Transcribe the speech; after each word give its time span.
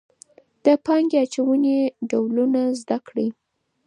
د 0.63 0.65
پانګې 0.85 1.17
اچونې 1.23 1.77
ډولونه 2.09 2.61
زده 2.79 2.97
کړئ. 3.07 3.27